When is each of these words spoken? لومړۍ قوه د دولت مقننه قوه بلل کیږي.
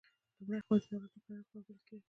لومړۍ 0.39 0.59
قوه 0.67 0.77
د 0.81 0.83
دولت 0.89 1.11
مقننه 1.15 1.43
قوه 1.49 1.61
بلل 1.65 1.79
کیږي. 1.87 1.99